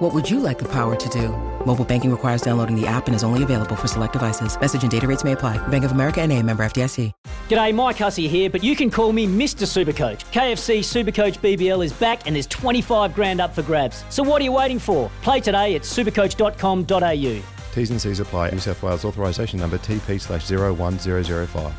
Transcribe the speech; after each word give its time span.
What 0.00 0.14
would 0.14 0.30
you 0.30 0.40
like 0.40 0.58
the 0.58 0.68
power 0.68 0.96
to 0.96 1.08
do? 1.10 1.28
Mobile 1.66 1.84
banking 1.84 2.10
requires 2.10 2.40
downloading 2.40 2.74
the 2.74 2.86
app 2.86 3.06
and 3.06 3.14
is 3.14 3.22
only 3.22 3.42
available 3.42 3.76
for 3.76 3.86
select 3.86 4.14
devices. 4.14 4.58
Message 4.58 4.80
and 4.80 4.90
data 4.90 5.06
rates 5.06 5.24
may 5.24 5.32
apply. 5.32 5.58
Bank 5.68 5.84
of 5.84 5.92
America 5.92 6.22
and 6.22 6.32
a 6.32 6.42
member 6.42 6.62
FDIC. 6.62 7.12
G'day, 7.50 7.74
Mike 7.74 7.98
Hussey 7.98 8.26
here, 8.26 8.48
but 8.48 8.64
you 8.64 8.74
can 8.74 8.90
call 8.90 9.12
me 9.12 9.26
Mr. 9.26 9.66
Supercoach. 9.68 10.24
KFC 10.32 10.78
Supercoach 10.78 11.36
BBL 11.40 11.84
is 11.84 11.92
back 11.92 12.26
and 12.26 12.34
there's 12.34 12.46
25 12.46 13.14
grand 13.14 13.42
up 13.42 13.54
for 13.54 13.60
grabs. 13.60 14.02
So 14.08 14.22
what 14.22 14.40
are 14.40 14.44
you 14.44 14.52
waiting 14.52 14.78
for? 14.78 15.10
Play 15.20 15.40
today 15.40 15.74
at 15.74 15.82
supercoach.com.au. 15.82 17.42
T's 17.74 17.90
and 17.90 18.00
C's 18.00 18.20
apply. 18.20 18.52
New 18.52 18.58
South 18.58 18.82
Wales 18.82 19.04
authorisation 19.04 19.60
number 19.60 19.76
TP 19.76 20.18
slash 20.18 20.50
01005. 20.50 21.74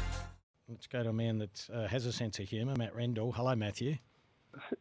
Let's 0.69 0.85
go 0.85 1.01
to 1.01 1.09
a 1.09 1.13
man 1.13 1.39
that 1.39 1.67
uh, 1.73 1.87
has 1.87 2.05
a 2.05 2.13
sense 2.13 2.37
of 2.37 2.47
humour, 2.47 2.75
Matt 2.77 2.93
Rendell. 2.93 3.31
Hello, 3.31 3.55
Matthew. 3.55 3.95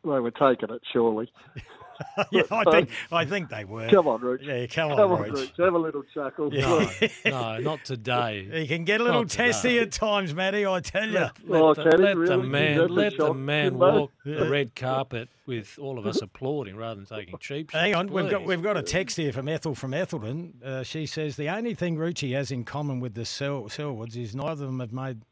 They 0.04 0.10
were 0.10 0.30
taking 0.30 0.68
it, 0.68 0.82
surely. 0.92 1.32
yeah, 2.32 2.42
I 2.50 2.64
think 2.70 2.90
I 3.12 3.24
think 3.24 3.48
they 3.50 3.64
were. 3.64 3.88
Come 3.88 4.08
on, 4.08 4.20
Rich. 4.20 4.42
Yeah, 4.44 4.66
come, 4.66 4.90
Come 4.96 5.12
on, 5.12 5.18
on, 5.18 5.22
Rich. 5.22 5.32
Rich. 5.40 5.52
Have 5.58 5.74
a 5.74 5.78
little 5.78 6.02
chuckle. 6.14 6.52
Yeah. 6.54 6.90
No, 7.24 7.58
not 7.58 7.84
today. 7.84 8.48
He 8.52 8.66
can 8.66 8.84
get 8.84 9.00
a 9.00 9.04
little 9.04 9.20
Not 9.22 9.30
today. 9.30 9.46
testy 9.48 9.78
at 9.78 9.92
times, 9.92 10.34
Matty. 10.34 10.66
I 10.66 10.80
tell 10.80 11.06
you. 11.08 11.12
Let, 11.18 11.32
Oh, 11.50 11.74
the, 11.74 11.82
can 11.82 11.92
he 11.92 11.98
let 12.14 12.26
the 12.28 12.38
man, 12.38 12.72
Is 12.72 12.78
that 12.78 12.88
the 12.88 12.92
let 12.94 13.16
the 13.18 13.34
man 13.34 13.70
Jimbo? 13.72 13.98
walk 14.00 14.10
the 14.24 14.50
red 14.50 14.74
carpet 14.74 15.28
with 15.46 15.78
all 15.80 15.98
of 15.98 16.06
us 16.06 16.22
applauding 16.22 16.76
rather 16.76 16.96
than 17.02 17.06
taking 17.18 17.36
cheap 17.38 17.70
shots. 17.70 17.80
Hang 17.82 17.94
on, 17.94 18.08
we've 18.12 18.30
got 18.30 18.44
we've 18.44 18.62
got 18.62 18.76
a 18.76 18.82
text 18.82 19.16
here 19.16 19.32
from 19.32 19.48
Ethel 19.48 19.74
from 19.74 19.92
Ethelton. 19.94 20.54
Uh, 20.64 20.82
she 20.82 21.06
says 21.06 21.36
the 21.36 21.48
only 21.48 21.74
thing 21.74 21.96
Rucci 21.96 22.32
has 22.34 22.50
in 22.50 22.64
common 22.64 23.00
with 23.00 23.14
the 23.14 23.24
Sel- 23.24 23.64
Selwoods 23.64 24.16
is 24.16 24.34
neither 24.34 24.52
of 24.64 24.70
them 24.70 24.80
have 24.80 24.92
made 24.92 25.22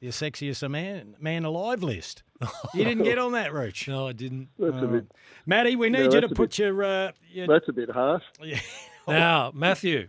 the 0.00 0.08
sexiest 0.08 0.68
man 0.70 1.14
man 1.20 1.44
alive 1.44 1.82
list. 1.82 2.22
You 2.74 2.84
didn't 2.84 3.04
get 3.04 3.18
on 3.18 3.32
that, 3.32 3.52
Rooch. 3.52 3.86
No, 3.88 4.08
I 4.08 4.12
didn't. 4.12 4.48
That's 4.58 4.82
a 4.82 4.86
bit. 4.86 5.06
Matty, 5.46 5.76
we 5.76 5.90
need 5.90 5.98
Yeah, 5.98 6.14
you 6.14 6.20
to 6.22 6.28
put 6.28 6.50
bit- 6.50 6.58
your, 6.58 6.82
uh, 6.82 7.12
your 7.32 7.46
That's 7.46 7.68
a 7.68 7.72
bit 7.72 7.90
harsh. 7.90 8.22
Now, 9.08 9.50
Matthew, 9.54 10.08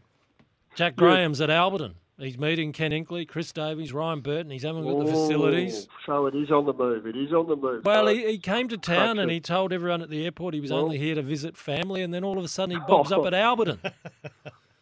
Jack 0.76 0.96
Graham's 0.96 1.42
at 1.42 1.50
Alberton. 1.50 1.94
He's 2.20 2.38
meeting 2.38 2.72
Ken 2.72 2.92
Hinkley, 2.92 3.28
Chris 3.28 3.52
Davies, 3.52 3.94
Ryan 3.94 4.20
Burton. 4.20 4.52
He's 4.52 4.62
having 4.62 4.84
a 4.84 4.88
look 4.88 5.00
at 5.02 5.06
the 5.08 5.12
facilities. 5.14 5.88
Oh, 5.90 5.96
So 6.06 6.26
it 6.28 6.36
is 6.36 6.52
on 6.52 6.68
the 6.68 6.74
move. 6.74 7.08
It 7.08 7.16
is 7.16 7.34
on 7.34 7.48
the 7.48 7.56
move. 7.56 7.84
Well, 7.84 8.06
he, 8.08 8.28
he 8.28 8.38
came 8.38 8.68
to 8.68 8.78
town 8.78 9.18
and 9.18 9.32
he 9.32 9.40
told 9.40 9.74
everyone 9.74 10.04
at 10.04 10.10
the 10.12 10.24
airport 10.26 10.54
he 10.54 10.60
was 10.60 10.70
Well- 10.72 10.82
only 10.82 11.00
here 11.00 11.16
to 11.16 11.24
visit 11.24 11.58
family, 11.58 12.04
and 12.04 12.14
then 12.14 12.24
all 12.24 12.38
of 12.38 12.44
a 12.44 12.48
sudden 12.48 12.76
he 12.76 12.82
bobs 12.88 13.12
up 13.12 13.26
at 13.26 13.34
Alberton. 13.34 13.80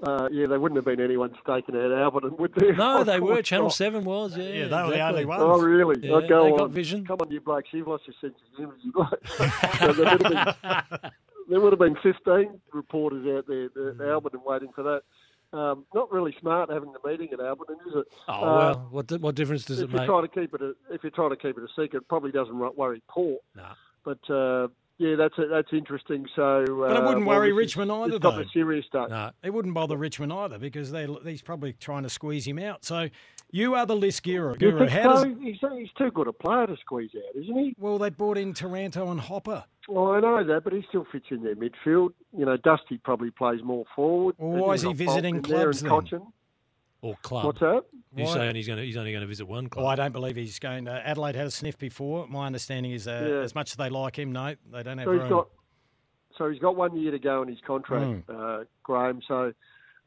Uh, 0.04 0.30
yeah, 0.32 0.48
there 0.48 0.60
wouldn't 0.60 0.78
have 0.78 0.86
been 0.86 1.02
anyone 1.02 1.36
staking 1.44 1.76
out 1.76 1.92
Alberton, 1.92 2.38
would 2.40 2.54
there? 2.56 2.74
No, 2.76 3.04
they 3.04 3.20
were. 3.20 3.42
Channel 3.42 3.66
God. 3.68 3.74
7 3.74 4.06
was, 4.06 4.38
yeah. 4.38 4.44
Yeah, 4.46 4.68
they 4.68 4.84
were 4.84 4.90
the 4.92 5.00
only 5.08 5.26
ones. 5.26 5.42
Oh, 5.44 5.60
really? 5.62 5.96
Yeah, 6.08 6.14
oh, 6.16 6.22
go 6.28 6.44
they 6.46 6.52
on. 6.52 6.58
got 6.58 6.70
vision. 6.72 7.06
Come 7.06 7.18
on, 7.22 7.32
you 7.32 7.42
blokes. 7.42 7.70
You've 7.72 7.88
lost 7.88 8.04
your 8.08 8.16
sense 8.22 8.36
of 8.52 8.58
humour, 8.58 8.76
you 8.82 8.92
blokes. 8.92 9.38
So 9.80 9.94
there, 9.94 10.06
would 10.18 10.22
have 10.24 10.56
been, 10.62 11.12
there 11.50 11.60
would 11.60 11.72
have 11.74 11.80
been 11.80 11.98
15 12.02 12.60
reporters 12.74 13.26
out 13.38 13.48
there 13.48 13.66
at 13.66 13.74
Mm. 13.74 13.98
Alberton 14.00 14.44
waiting 14.46 14.70
for 14.74 14.84
that. 14.84 15.02
Um, 15.52 15.84
not 15.96 16.12
really 16.12 16.36
smart 16.40 16.70
having 16.70 16.94
the 16.94 17.10
meeting 17.10 17.30
at 17.34 17.40
Alberton, 17.40 17.76
is 17.88 17.96
it? 17.96 18.06
Oh, 18.28 18.34
Uh, 18.34 18.42
well, 18.58 18.88
what, 18.92 19.08
di- 19.08 19.18
what 19.18 19.34
difference 19.36 19.66
does 19.66 19.80
if 19.80 19.90
it 19.90 19.92
you're 19.92 20.02
make? 20.02 20.08
trying 20.08 20.22
to 20.22 20.28
keep 20.28 20.54
it, 20.54 20.62
a, 20.62 20.74
if 20.94 21.04
you're 21.04 21.10
trying 21.12 21.32
to 21.32 21.36
keep 21.36 21.58
it 21.58 21.64
a 21.64 21.68
secret, 21.70 21.96
it 22.04 22.08
probably 22.08 22.32
doesn't 22.32 22.56
ru- 22.56 22.72
worry 22.78 23.02
Paul. 23.10 23.40
Nah. 23.56 23.74
But 24.06 24.30
uh, 24.30 24.68
yeah, 25.00 25.16
that's 25.16 25.34
that's 25.50 25.70
interesting. 25.74 26.28
So, 26.36 26.66
But 26.68 26.92
it 26.92 26.98
uh, 26.98 27.02
wouldn't 27.08 27.26
well, 27.26 27.38
worry 27.40 27.50
this 27.50 27.54
is- 27.54 27.58
Richmond 27.78 27.92
either, 27.92 28.16
It's 28.16 28.24
not 28.24 28.36
though. 28.36 28.44
the 28.44 28.50
serious 28.54 28.86
stuff. 28.86 29.10
No. 29.10 29.32
It 29.42 29.52
wouldn't 29.52 29.74
bother 29.74 29.98
Richmond 29.98 30.32
either 30.32 30.60
because 30.60 30.92
they 30.92 31.08
he's 31.26 31.42
probably 31.42 31.74
trying 31.74 32.04
to 32.04 32.10
squeeze 32.10 32.46
him 32.46 32.60
out. 32.60 32.86
So 32.86 33.10
you 33.52 33.74
are 33.74 33.86
the 33.88 33.96
list 33.96 34.24
guru. 34.24 34.56
Guru. 34.56 34.80
think 34.80 34.92
How 34.92 35.14
does? 35.14 35.24
He's, 35.42 35.58
he's 35.60 35.90
too 35.98 36.12
good 36.12 36.28
a 36.28 36.34
player 36.34 36.68
to 36.68 36.78
squeeze 36.78 37.10
out, 37.16 37.42
isn't 37.42 37.58
he? 37.58 37.76
well 37.80 37.98
they 37.98 38.10
brought 38.12 38.38
in 38.38 38.54
Taranto 38.54 39.10
and 39.10 39.20
Hopper. 39.20 39.64
Well, 39.88 40.12
I 40.12 40.20
know 40.20 40.44
that, 40.44 40.64
but 40.64 40.72
he 40.74 40.86
still 40.88 41.08
fits 41.12 41.26
in 41.32 41.42
their 41.44 41.56
midfield. 41.56 42.10
You 42.38 42.46
know, 42.46 42.58
Dusty 42.58 43.00
probably 43.00 43.32
plays 43.32 43.64
more 43.64 43.86
forward. 43.96 44.36
Well, 44.38 44.66
why 44.68 44.74
is 44.76 44.84
he 44.84 44.94
visiting 44.94 45.36
Bolton 45.42 45.52
there 45.52 45.62
clubs 45.64 45.82
then? 45.82 45.92
Cotchin. 45.92 46.32
Or 47.02 47.16
club. 47.22 47.46
What's 47.46 47.60
that? 47.62 47.84
You're 48.16 48.28
Why- 48.28 48.34
saying 48.34 48.56
he's 48.56 48.68
going 48.68 48.78
to, 48.80 48.86
he's 48.86 48.98
only 48.98 49.12
going 49.12 49.22
to 49.22 49.28
visit 49.28 49.48
one 49.48 49.70
club. 49.70 49.86
Oh, 49.86 49.88
I 49.88 49.96
don't 49.96 50.12
believe 50.12 50.36
he's 50.36 50.60
going. 50.60 50.86
To, 50.86 50.92
Adelaide 50.92 51.36
had 51.36 51.48
a 51.48 51.52
sniff 51.52 51.78
before. 51.78 52.28
My 52.28 52.46
understanding 52.46 52.92
is 52.92 53.08
uh, 53.08 53.26
Yeah. 53.30 53.36
as 53.42 53.56
much 53.56 53.72
as 53.72 53.78
they 53.78 53.90
like 53.90 54.18
him, 54.20 54.32
no, 54.34 54.56
they 54.72 54.84
don't 54.84 54.98
have 54.98 55.06
So 55.06 55.12
he's 55.14 55.22
room. 55.22 55.30
got, 55.30 55.48
so 56.38 56.50
he's 56.50 56.60
got 56.60 56.76
one 56.76 56.98
year 56.98 57.12
to 57.12 57.20
go 57.20 57.42
on 57.42 57.48
his 57.48 57.60
contract, 57.66 58.28
Hmm. 58.30 58.36
uh, 58.36 58.64
Graham. 58.84 59.22
So 59.28 59.54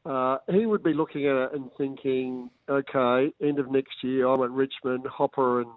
uh, 0.05 0.39
he 0.51 0.67
would 0.67 0.83
be 0.83 0.93
looking 0.93 1.27
at 1.27 1.37
it 1.37 1.53
and 1.55 1.71
thinking, 1.79 2.51
okay, 2.69 3.33
end 3.41 3.59
of 3.59 3.71
next 3.71 4.03
year, 4.03 4.27
I'm 4.27 4.43
at 4.43 4.51
Richmond, 4.51 5.07
Hopper 5.07 5.61
and 5.63 5.71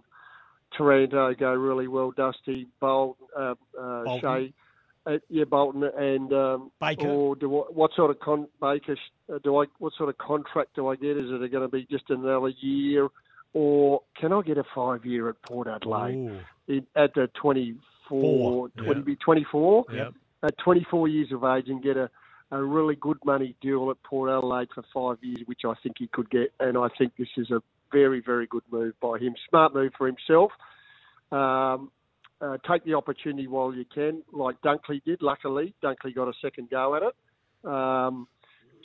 Taranto 0.77 1.33
go 1.35 1.53
really 1.53 1.87
well. 1.87 2.11
Dusty, 2.11 2.67
Bolt, 2.81 3.17
uh, 3.37 3.55
uh, 3.79 4.03
Shea, 4.19 4.53
uh, 5.05 5.17
yeah, 5.29 5.43
Bolton 5.43 5.83
and 5.83 6.33
um, 6.33 6.71
Baker. 6.81 7.07
Or 7.07 7.35
do 7.35 7.59
I, 7.59 7.61
what 7.71 7.91
sort 7.95 8.11
of 8.11 8.19
con 8.19 8.47
Baker? 8.61 8.97
uh, 9.33 9.39
Do 9.43 9.61
I 9.61 9.65
what 9.79 9.93
sort 9.93 10.09
of 10.09 10.17
contract 10.17 10.75
do 10.75 10.87
I 10.87 10.95
get? 10.95 11.17
Is 11.17 11.29
it 11.29 11.51
going 11.51 11.63
to 11.63 11.67
be 11.67 11.87
just 11.89 12.09
another 12.09 12.49
year, 12.49 13.07
or 13.53 14.01
can 14.19 14.33
I 14.33 14.41
get 14.41 14.57
a 14.57 14.63
five 14.73 15.05
year 15.05 15.29
at 15.29 15.41
Port 15.41 15.67
Adelaide 15.67 16.41
in, 16.67 16.87
at 16.95 17.13
the 17.13 17.29
24, 17.39 17.81
Four, 18.09 18.69
20, 18.69 18.99
yeah. 18.99 19.03
be 19.03 19.15
24? 19.15 19.85
Yep. 19.93 20.13
At 20.43 20.57
24 20.59 21.07
years 21.07 21.31
of 21.31 21.43
age 21.43 21.69
and 21.69 21.81
get 21.81 21.97
a, 21.97 22.09
a 22.51 22.61
really 22.61 22.95
good 22.95 23.17
money 23.25 23.55
deal 23.61 23.89
at 23.89 24.01
Port 24.03 24.29
Adelaide 24.29 24.69
for 24.73 24.83
five 24.93 25.23
years, 25.23 25.39
which 25.45 25.61
I 25.65 25.73
think 25.81 25.95
he 25.99 26.07
could 26.07 26.29
get. 26.29 26.53
And 26.59 26.77
I 26.77 26.87
think 26.97 27.13
this 27.17 27.29
is 27.37 27.49
a 27.51 27.61
very, 27.91 28.21
very 28.21 28.45
good 28.47 28.63
move 28.71 28.93
by 29.01 29.17
him. 29.17 29.35
Smart 29.49 29.73
move 29.73 29.93
for 29.97 30.05
himself. 30.05 30.51
Um, 31.31 31.91
uh, 32.41 32.57
take 32.69 32.83
the 32.85 32.93
opportunity 32.93 33.47
while 33.47 33.73
you 33.73 33.85
can, 33.93 34.21
like 34.31 34.55
Dunkley 34.61 35.03
did. 35.05 35.21
Luckily, 35.21 35.73
Dunkley 35.83 36.13
got 36.13 36.27
a 36.27 36.33
second 36.41 36.69
go 36.69 36.95
at 36.95 37.03
it. 37.03 37.69
Um, 37.69 38.27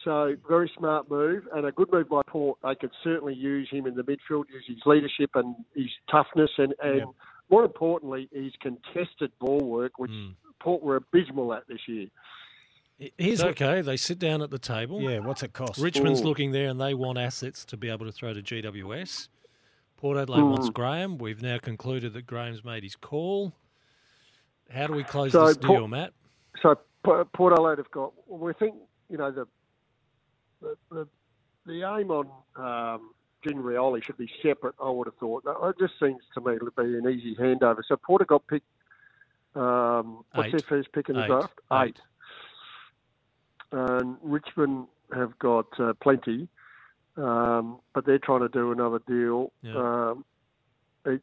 so 0.04 0.34
very 0.48 0.70
smart 0.78 1.10
move 1.10 1.46
and 1.54 1.66
a 1.66 1.72
good 1.72 1.92
move 1.92 2.08
by 2.08 2.22
Port. 2.26 2.58
They 2.62 2.74
could 2.74 2.92
certainly 3.04 3.34
use 3.34 3.68
him 3.70 3.86
in 3.86 3.94
the 3.94 4.02
midfield, 4.02 4.44
use 4.50 4.64
his 4.66 4.78
leadership 4.86 5.30
and 5.34 5.54
his 5.74 5.88
toughness, 6.10 6.50
and, 6.58 6.74
and 6.82 6.98
Yep. 6.98 7.08
more 7.50 7.64
importantly, 7.64 8.28
his 8.32 8.52
contested 8.62 9.30
ball 9.40 9.60
work, 9.60 9.98
which 9.98 10.10
Mm. 10.10 10.36
Port 10.60 10.82
were 10.82 10.96
abysmal 10.96 11.52
at 11.52 11.66
this 11.68 11.80
year. 11.86 12.06
Here's 12.98 13.40
It's 13.40 13.42
what, 13.42 13.50
okay. 13.62 13.80
They 13.80 13.96
sit 13.96 14.18
down 14.18 14.42
at 14.42 14.50
the 14.50 14.58
table. 14.58 15.00
yeah, 15.00 15.18
what's 15.20 15.42
it 15.42 15.52
cost? 15.54 15.80
Richmond's 15.80 16.20
Ooh. 16.20 16.24
looking 16.24 16.52
there 16.52 16.68
and 16.68 16.78
they 16.80 16.92
want 16.94 17.18
assets 17.18 17.64
to 17.66 17.76
be 17.78 17.88
able 17.88 18.04
to 18.06 18.12
throw 18.12 18.32
to 18.34 18.42
GWS. 18.42 19.28
Port 20.00 20.16
Adelaide 20.16 20.42
wants 20.42 20.70
Graham. 20.70 21.18
We've 21.18 21.42
now 21.42 21.58
concluded 21.58 22.14
that 22.14 22.26
Graham's 22.26 22.64
made 22.64 22.82
his 22.82 22.96
call. 22.96 23.52
How 24.70 24.86
do 24.86 24.94
we 24.94 25.04
close 25.04 25.32
So 25.32 25.46
this 25.46 25.58
Port- 25.58 25.78
deal, 25.78 25.88
Matt? 25.88 26.14
So 26.62 26.76
Port 27.02 27.52
Adelaide 27.52 27.78
have 27.78 27.90
got. 27.90 28.12
Well, 28.26 28.38
we 28.40 28.54
think 28.54 28.74
you 29.10 29.18
know 29.18 29.30
the 29.30 29.46
the 30.62 30.76
the, 30.90 31.08
the 31.66 31.82
aim 31.98 32.10
on 32.10 32.28
um, 32.56 33.10
Junior 33.46 33.62
Rioli 33.62 34.02
should 34.02 34.16
be 34.16 34.30
separate. 34.42 34.74
I 34.82 34.88
would 34.88 35.06
have 35.06 35.16
thought. 35.16 35.44
It 35.46 35.76
just 35.78 35.94
seems 36.00 36.22
to 36.34 36.40
me 36.40 36.56
to 36.58 36.70
be 36.76 36.96
an 36.96 37.06
easy 37.08 37.34
handover. 37.36 37.80
So 37.86 37.96
Port 37.96 38.22
have 38.22 38.28
got 38.28 38.46
picked. 38.46 38.66
Um, 39.54 40.24
what's 40.32 40.46
Eight. 40.46 40.50
their 40.52 40.60
first 40.60 40.92
pick 40.92 41.08
in 41.10 41.16
the 41.16 41.24
Eight. 41.24 41.28
draft? 41.28 41.60
Eight. 41.72 42.00
And 43.72 44.16
Richmond 44.22 44.86
have 45.14 45.38
got 45.40 45.66
uh, 45.78 45.92
plenty, 46.00 46.48
um, 47.22 47.78
but 47.94 48.06
they're 48.06 48.18
trying 48.18 48.40
to 48.40 48.48
do 48.48 48.72
another 48.72 49.00
deal. 49.06 49.52
Yeah. 49.62 49.76
Um, 49.76 50.24
it, 51.04 51.22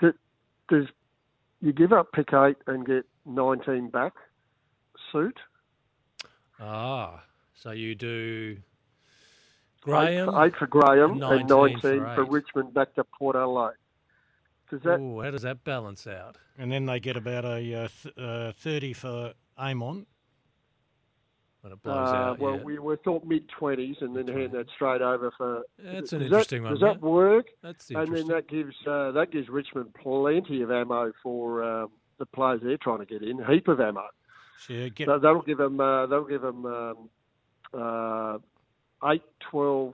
do- 0.00 0.12
does 0.68 0.86
you 1.60 1.72
give 1.72 1.92
up 1.92 2.12
pick 2.12 2.32
eight 2.32 2.56
and 2.66 2.86
get 2.86 3.04
19 3.26 3.90
back? 3.90 4.12
Suit 5.12 5.38
Ah, 6.60 7.22
so 7.54 7.70
you 7.70 7.94
do 7.94 8.56
eight 8.58 8.62
Graham. 9.82 10.26
for, 10.26 10.44
eight 10.46 10.56
for 10.56 10.66
Graham 10.66 11.12
and 11.12 11.22
and 11.22 11.48
19 11.48 11.72
19 11.82 12.00
for 12.00 12.14
for. 12.16 12.24
Richmond 12.24 12.74
back 12.74 12.94
to 12.96 13.04
Port 13.04 13.36
Adelaide. 13.36 13.74
Does 14.70 14.82
that? 14.82 14.98
Ooh, 14.98 15.20
how 15.22 15.30
does 15.30 15.42
that 15.42 15.64
balance 15.64 16.06
out? 16.06 16.36
and 16.58 16.72
then 16.72 16.86
they 16.86 16.98
get 16.98 17.16
about 17.16 17.44
a 17.44 17.84
uh, 17.84 17.88
th- 18.02 18.18
uh, 18.18 18.52
thirty 18.52 18.92
for 18.92 19.32
Amon. 19.56 20.06
When 21.68 21.74
it 21.76 21.82
blows 21.82 22.08
Uh, 22.08 22.12
out, 22.14 22.38
well, 22.38 22.56
yeah. 22.56 22.62
we 22.62 22.78
were 22.78 22.96
thought 22.96 23.24
mid 23.26 23.46
twenties, 23.50 23.96
and 24.00 24.16
then 24.16 24.26
hand 24.26 24.52
that 24.52 24.70
straight 24.74 25.02
over 25.02 25.30
for. 25.36 25.64
That's 25.78 26.12
an 26.14 26.20
that- 26.20 26.24
interesting 26.26 26.62
one, 26.62 26.72
Does 26.72 26.80
that 26.80 27.00
work? 27.02 27.48
That's 27.62 27.90
And 27.90 28.14
then 28.14 28.26
that 28.28 28.48
gives 28.48 28.74
uh, 28.86 29.10
that 29.12 29.30
gives 29.30 29.50
Richmond 29.50 29.92
plenty 29.94 30.62
of 30.62 30.70
ammo 30.70 31.12
for 31.22 31.62
um, 31.62 31.90
the 32.18 32.24
players 32.24 32.60
they're 32.62 32.78
trying 32.78 33.00
to 33.00 33.04
get 33.06 33.22
in. 33.22 33.44
Heap 33.44 33.68
of 33.68 33.80
ammo. 33.80 34.04
So 34.66 34.88
get 34.88 35.06
So 35.08 35.18
that'll 35.18 35.42
give 35.42 35.58
them. 35.58 35.78
Uh, 35.78 36.06
that'll 36.06 36.24
give 36.24 36.40
them 36.40 36.64
um, 36.64 37.10
uh, 37.74 38.38
eight, 39.10 39.22
twelve, 39.40 39.92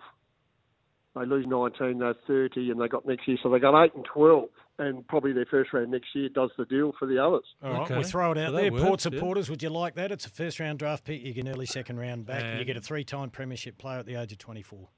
they 1.14 1.24
lose 1.26 1.46
19, 1.46 1.98
they're 1.98 2.14
30, 2.26 2.70
and 2.70 2.80
they 2.80 2.88
got 2.88 3.06
next 3.06 3.26
year, 3.28 3.36
so 3.42 3.48
they 3.50 3.58
got 3.58 3.80
8 3.84 3.94
and 3.94 4.04
12. 4.04 4.48
And 4.76 5.06
probably 5.06 5.32
their 5.32 5.46
first 5.46 5.72
round 5.72 5.92
next 5.92 6.08
year 6.16 6.28
does 6.28 6.50
the 6.58 6.64
deal 6.64 6.92
for 6.98 7.06
the 7.06 7.16
others. 7.24 7.44
All 7.62 7.70
right, 7.72 7.82
Okay. 7.82 7.94
we'll 7.94 8.02
throw 8.02 8.32
it 8.32 8.38
out 8.38 8.52
Well, 8.52 8.52
that 8.54 8.60
there. 8.62 8.72
works, 8.72 8.82
Port 8.84 9.00
yeah. 9.04 9.18
supporters, 9.20 9.48
would 9.50 9.62
you 9.62 9.70
like 9.70 9.94
that? 9.94 10.10
It's 10.10 10.26
a 10.26 10.30
first 10.30 10.58
round 10.58 10.80
draft 10.80 11.04
pick. 11.04 11.22
You 11.22 11.32
get 11.32 11.46
an 11.46 11.52
early 11.52 11.66
second 11.66 11.98
round 12.00 12.26
back, 12.26 12.42
and, 12.42 12.58
you 12.58 12.64
get 12.64 12.76
a 12.76 12.80
three 12.80 13.04
time 13.04 13.30
premiership 13.30 13.78
player 13.78 14.00
at 14.00 14.06
the 14.06 14.16
age 14.16 14.32
of 14.32 14.38
24. 14.38 14.88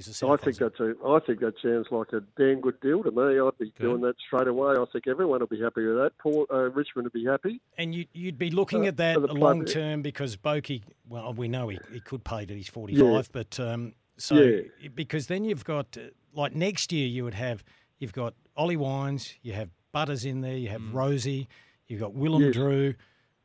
So 0.00 0.32
I 0.32 0.36
think 0.38 0.56
South 0.56 0.72
that's 0.78 0.80
a, 0.80 0.94
I 1.06 1.20
think 1.20 1.40
that 1.40 1.52
sounds 1.62 1.86
like 1.90 2.12
a 2.14 2.22
damn 2.38 2.62
good 2.62 2.80
deal 2.80 3.02
to 3.02 3.10
me. 3.10 3.38
I'd 3.38 3.58
be 3.58 3.66
Okay. 3.66 3.72
doing 3.78 4.00
that 4.02 4.14
straight 4.26 4.48
away. 4.48 4.72
I 4.78 4.84
think 4.90 5.06
everyone 5.06 5.40
will 5.40 5.46
be 5.46 5.60
happy 5.60 5.84
with 5.86 5.96
that. 5.96 6.12
Port, 6.18 6.50
uh, 6.50 6.70
Richmond 6.70 7.04
would 7.04 7.12
be 7.12 7.26
happy. 7.26 7.60
And 7.76 7.94
you, 7.94 8.06
you'd 8.14 8.38
be 8.38 8.50
looking 8.50 8.84
Uh, 8.86 8.88
at 8.88 8.96
that 8.98 9.14
for 9.16 9.20
the 9.20 9.28
plug- 9.28 9.38
long 9.40 9.64
term 9.66 10.00
because 10.00 10.36
Bokey, 10.36 10.82
well, 11.08 11.34
we 11.34 11.46
know 11.48 11.68
he, 11.68 11.78
he 11.92 12.00
could 12.00 12.24
play 12.24 12.46
till 12.46 12.56
he's 12.56 12.68
45, 12.68 13.02
Yeah. 13.02 13.22
but 13.32 13.60
um, 13.60 13.92
so 14.16 14.34
Yeah. 14.36 14.88
because 14.94 15.26
then 15.26 15.44
you've 15.44 15.64
got, 15.64 15.96
uh, 15.96 16.08
like 16.32 16.54
next 16.54 16.92
year, 16.92 17.06
you 17.06 17.24
would 17.24 17.34
have, 17.34 17.64
you've 17.98 18.12
got 18.12 18.34
Ollie 18.56 18.76
Wines, 18.76 19.34
you 19.42 19.52
have 19.54 19.70
Butters 19.92 20.24
in 20.24 20.40
there, 20.40 20.56
you 20.56 20.68
have 20.68 20.80
Mm. 20.80 20.92
Rosie, 20.94 21.48
you've 21.86 22.00
got 22.00 22.14
Willem 22.14 22.42
Yes. 22.42 22.54
Drew, 22.54 22.94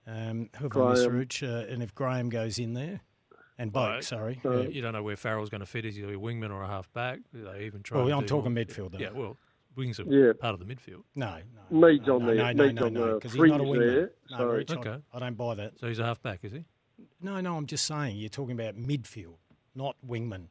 um, 0.05 0.49
who 0.57 0.63
have 0.69 0.77
I 0.77 0.89
missed, 0.91 1.07
Rooch, 1.09 1.43
uh, 1.43 1.65
and 1.71 1.83
if 1.83 1.93
Graham 1.95 2.29
goes 2.29 2.57
in 2.59 2.73
there, 2.73 3.01
and 3.57 3.73
Boak, 3.73 3.87
Right. 3.95 4.03
sorry. 4.03 4.39
You 4.71 4.81
don't 4.81 4.93
know 4.93 5.03
where 5.03 5.15
Farrell's 5.15 5.49
going 5.49 5.59
to 5.61 5.65
fit. 5.65 5.83
Is 5.85 5.95
he 5.95 6.03
a 6.03 6.07
wingman 6.17 6.51
or 6.51 6.61
a 6.63 6.67
half 6.67 6.91
back? 6.93 7.19
They 7.33 7.65
even 7.65 7.81
try. 7.83 7.97
Well, 7.97 8.07
to 8.09 8.13
I'm 8.15 8.25
talking 8.25 8.53
more- 8.53 8.63
midfield, 8.63 8.91
though. 8.91 8.99
Yeah, 8.99 9.09
well, 9.11 9.35
wings 9.75 9.99
are 9.99 10.03
Yeah. 10.03 10.33
part 10.33 10.53
of 10.53 10.59
the 10.65 10.73
midfield. 10.73 11.03
No, 11.15 11.39
no. 11.71 11.87
Mead's 11.89 12.05
no, 12.07 12.15
on 12.17 12.25
no, 12.25 12.35
there. 12.35 12.53
No, 12.53 12.65
no, 12.65 12.71
no, 12.71 12.85
on 12.85 12.93
no, 12.93 13.07
the 13.07 13.13
because 13.15 13.33
he's 13.33 13.41
not 13.43 13.59
a 13.59 13.63
wingman. 13.63 13.79
there, 13.79 14.11
No, 14.31 14.37
so- 14.37 14.45
Rich, 14.47 14.71
I- 14.71 14.75
Okay. 14.75 14.97
I 15.13 15.19
don't 15.19 15.35
buy 15.35 15.55
that. 15.55 15.79
So 15.79 15.87
he's 15.87 15.99
a 15.99 16.05
half 16.05 16.21
back, 16.21 16.43
is 16.43 16.51
he? 16.51 16.65
No, 17.19 17.41
no, 17.41 17.57
I'm 17.57 17.65
just 17.65 17.85
saying 17.85 18.15
you're 18.17 18.29
talking 18.29 18.53
about 18.59 18.75
midfield, 18.75 19.37
not 19.75 19.95
wingman. 20.07 20.47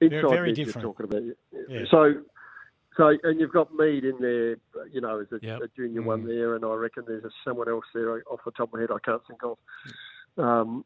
Inside 0.00 0.20
very 0.28 0.52
different. 0.52 0.82
You're 0.82 0.92
talking 0.92 1.04
about. 1.06 1.22
Yeah. 1.68 1.84
So, 1.90 2.14
so 2.96 3.12
and 3.22 3.40
you've 3.40 3.52
got 3.52 3.74
Mead 3.74 4.04
in 4.04 4.18
there, 4.20 4.56
you 4.92 5.00
know, 5.00 5.20
as 5.20 5.26
a, 5.32 5.38
Yep. 5.44 5.60
a 5.62 5.68
junior 5.76 6.02
Mm. 6.02 6.06
one 6.06 6.26
there, 6.26 6.54
and 6.56 6.64
I 6.64 6.74
reckon 6.74 7.04
there's 7.06 7.24
a, 7.24 7.30
someone 7.44 7.68
else 7.68 7.84
there 7.94 8.22
off 8.30 8.40
the 8.44 8.50
top 8.52 8.68
of 8.68 8.74
my 8.74 8.80
head 8.80 8.90
I 8.90 8.98
can't 9.04 9.22
think 9.26 9.40
of. 9.44 9.58
Um, 10.36 10.84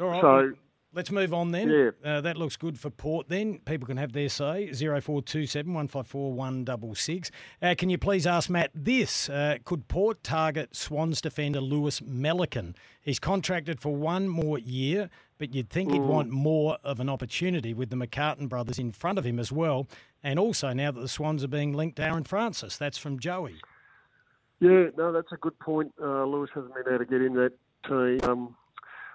All 0.00 0.06
right. 0.08 0.20
So- 0.20 0.52
let's 0.96 1.10
move 1.10 1.34
on 1.34 1.50
then. 1.50 1.68
Yeah. 1.68 1.90
Uh, 2.04 2.20
that 2.20 2.36
looks 2.36 2.56
good 2.56 2.78
for 2.78 2.88
Port 2.88 3.28
then. 3.28 3.58
People 3.60 3.86
can 3.86 3.96
have 3.96 4.12
their 4.12 4.28
say. 4.28 4.70
0427 4.72 5.72
154 5.72 6.32
166. 6.32 7.30
Uh, 7.60 7.74
can 7.76 7.90
you 7.90 7.98
please 7.98 8.26
ask 8.26 8.48
Matt 8.48 8.70
this? 8.74 9.28
Uh, 9.28 9.56
could 9.64 9.88
Port 9.88 10.22
target 10.22 10.74
Swans 10.76 11.20
defender 11.20 11.60
Lewis 11.60 12.00
Melican? 12.00 12.74
He's 13.00 13.18
contracted 13.18 13.80
for 13.80 13.94
one 13.94 14.28
more 14.28 14.58
year, 14.58 15.10
but 15.38 15.54
you'd 15.54 15.70
think 15.70 15.92
he'd 15.92 16.00
want 16.00 16.30
more 16.30 16.78
of 16.84 17.00
an 17.00 17.08
opportunity 17.08 17.74
with 17.74 17.90
the 17.90 17.96
McCartin 17.96 18.48
brothers 18.48 18.78
in 18.78 18.92
front 18.92 19.18
of 19.18 19.24
him 19.24 19.38
as 19.38 19.50
well. 19.50 19.86
And 20.22 20.38
also 20.38 20.72
now 20.72 20.90
that 20.90 21.00
the 21.00 21.08
Swans 21.08 21.42
are 21.44 21.48
being 21.48 21.72
linked 21.72 21.96
to 21.96 22.02
Aaron 22.04 22.24
Francis. 22.24 22.76
That's 22.76 22.98
from 22.98 23.18
Joey. 23.18 23.56
yeah, 24.60 24.86
no, 24.96 25.12
that's 25.12 25.32
a 25.32 25.36
good 25.36 25.58
point. 25.58 25.92
Uh, 26.00 26.24
Lewis 26.24 26.50
hasn't 26.54 26.74
been 26.74 26.84
able 26.88 27.04
to 27.04 27.10
get 27.10 27.22
in 27.22 27.34
that 27.34 27.52
team. 27.86 28.20
Um, 28.30 28.56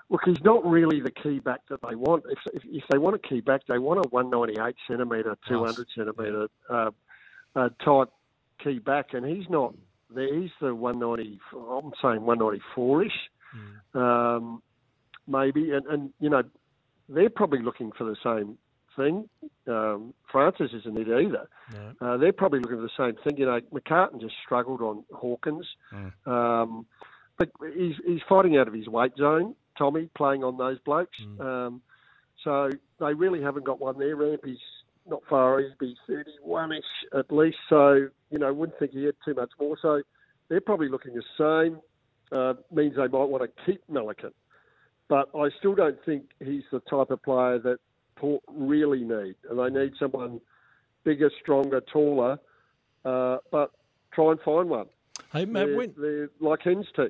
look, 0.10 0.22
he's 0.26 0.44
not 0.44 0.66
really 0.66 1.00
the 1.00 1.12
key 1.12 1.40
back 1.40 1.62
that 1.70 1.80
they 1.88 1.96
want. 1.96 2.24
If, 2.30 2.40
if, 2.54 2.64
if 2.66 2.84
they 2.92 2.98
want 2.98 3.16
a 3.16 3.20
key 3.20 3.42
back, 3.42 3.62
they 3.68 3.80
want 3.80 4.06
a 4.06 4.10
198 4.10 4.76
centimetre, 4.88 5.38
200 5.48 5.88
centimetre 5.96 6.48
uh, 6.70 6.92
uh, 7.56 7.70
type 7.84 8.10
key 8.64 8.80
back, 8.80 9.14
and 9.14 9.26
he's 9.26 9.50
not 9.50 9.74
there. 10.14 10.34
He's 10.42 10.52
the 10.62 10.76
190. 10.76 11.40
I'm 11.54 11.92
saying 12.02 12.22
194 12.26 13.04
ish, 13.04 13.12
um, 13.96 14.62
maybe. 15.30 15.72
And, 15.72 15.86
and 15.88 16.14
you 16.20 16.30
know, 16.30 16.44
they're 17.08 17.30
probably 17.30 17.62
looking 17.62 17.92
for 17.98 18.04
the 18.04 18.16
same 18.24 18.58
thing. 18.96 19.30
Um, 19.68 20.14
Francis 20.32 20.72
isn't 20.74 20.98
it 20.98 21.08
either. 21.08 21.48
No. 21.74 21.94
Uh, 22.02 22.18
they're 22.18 22.34
probably 22.34 22.60
looking 22.60 22.78
for 22.78 22.84
the 22.84 22.90
same 22.98 23.16
thing. 23.24 23.38
You 23.38 23.46
know, 23.46 23.60
McCartin 23.74 24.20
just 24.20 24.36
struggled 24.44 24.82
on 24.82 25.04
Hawkins, 25.14 25.66
um, 26.26 26.86
but 27.38 27.50
he's 27.76 27.96
he's 28.06 28.22
fighting 28.28 28.58
out 28.58 28.68
of 28.68 28.74
his 28.74 28.88
weight 28.88 29.14
zone. 29.18 29.56
Tommy 29.78 30.10
playing 30.16 30.44
on 30.44 30.58
those 30.58 30.78
blokes. 30.80 31.18
Um, 31.40 31.82
so 32.44 32.70
they 33.00 33.14
really 33.14 33.42
haven't 33.42 33.66
got 33.66 33.80
one 33.80 33.98
there. 33.98 34.16
Rampy's 34.16 34.60
not 35.08 35.22
far. 35.30 35.60
He'd 35.60 35.78
be 35.80 35.96
31ish 36.10 36.82
at 37.18 37.32
least. 37.32 37.58
So 37.70 38.08
you 38.32 38.40
know, 38.40 38.54
wouldn't 38.54 38.78
think 38.80 38.92
he 38.92 39.06
had 39.06 39.16
too 39.24 39.34
much 39.34 39.52
more. 39.60 39.78
So 39.82 40.02
they're 40.50 40.62
probably 40.62 40.90
looking 40.90 41.14
the 41.14 41.24
same. 41.38 41.80
Uh, 42.32 42.54
means 42.72 42.96
they 42.96 43.08
might 43.08 43.10
want 43.10 43.42
to 43.42 43.66
keep 43.66 43.82
Melican, 43.92 44.32
but 45.10 45.28
I 45.36 45.50
still 45.58 45.76
don't 45.76 45.98
think 46.06 46.24
he's 46.40 46.64
the 46.72 46.80
type 46.82 47.10
of 47.10 47.22
player 47.24 47.60
that 47.60 47.80
Port 48.16 48.44
really 48.48 49.02
need. 49.02 49.36
And 49.50 49.60
they 49.60 49.70
need 49.70 49.94
someone 50.00 50.40
bigger, 51.04 51.32
stronger, 51.42 51.82
taller. 51.82 52.38
Uh, 53.04 53.38
but 53.52 53.72
try 54.14 54.32
and 54.32 54.40
find 54.42 54.70
one. 54.70 54.86
Hey, 55.34 55.46
Matt, 55.46 55.68
They're, 55.68 55.76
when, 55.78 55.96
they're 55.98 56.30
like 56.40 56.60
hen's 56.64 56.88
teeth. 56.96 57.10